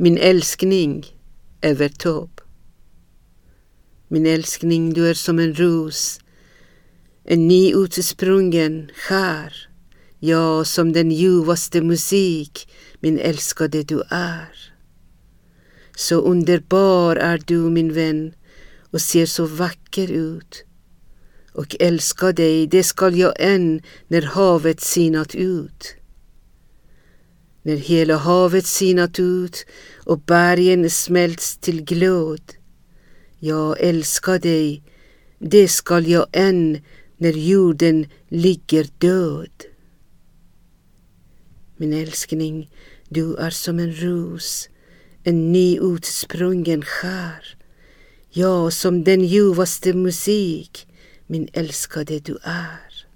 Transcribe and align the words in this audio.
min 0.00 0.18
älskning 0.18 1.06
över 1.60 1.88
topp. 1.88 2.40
Min 4.08 4.26
älskning, 4.26 4.92
du 4.92 5.08
är 5.08 5.14
som 5.14 5.38
en 5.38 5.54
ros, 5.54 6.20
en 7.24 7.48
nyutsprungen 7.48 8.90
skär. 8.94 9.68
Ja, 10.18 10.64
som 10.64 10.92
den 10.92 11.10
ljuvaste 11.10 11.82
musik, 11.82 12.68
min 13.00 13.18
älskade 13.18 13.82
du 13.82 14.02
är. 14.08 14.72
Så 15.96 16.20
underbar 16.20 17.16
är 17.16 17.42
du, 17.46 17.58
min 17.58 17.92
vän, 17.92 18.32
och 18.90 19.00
ser 19.00 19.26
så 19.26 19.46
vacker 19.46 20.10
ut. 20.12 20.64
Och 21.52 21.76
älska 21.80 22.32
dig, 22.32 22.66
det 22.66 22.82
skall 22.82 23.16
jag 23.16 23.34
än 23.38 23.82
när 24.08 24.22
havet 24.22 24.80
sinat 24.80 25.34
ut. 25.34 25.97
När 27.68 27.76
hela 27.76 28.16
havet 28.16 28.66
sinat 28.66 29.18
ut 29.18 29.66
och 30.04 30.20
bergen 30.20 30.90
smälts 30.90 31.58
till 31.58 31.84
glöd. 31.84 32.42
Jag 33.38 33.80
älskar 33.80 34.38
dig, 34.38 34.82
det 35.38 35.68
skall 35.68 36.06
jag 36.06 36.26
än 36.32 36.80
när 37.16 37.32
jorden 37.32 38.06
ligger 38.28 38.86
död. 38.98 39.64
Min 41.76 41.92
älskling, 41.92 42.70
du 43.08 43.36
är 43.36 43.50
som 43.50 43.78
en 43.78 43.94
ros, 43.94 44.68
en 45.24 45.52
nyutsprungen 45.52 46.82
skär. 46.82 47.56
Ja, 48.30 48.70
som 48.70 49.04
den 49.04 49.24
ljuvaste 49.24 49.92
musik, 49.92 50.86
min 51.26 51.48
älskade 51.52 52.18
du 52.18 52.38
är. 52.42 53.07